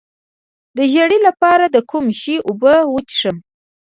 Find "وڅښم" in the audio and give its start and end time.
2.93-3.37